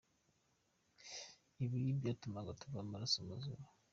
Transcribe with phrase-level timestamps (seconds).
[1.63, 3.63] Ibi byatumaga tuva amaraso mu mazuru.”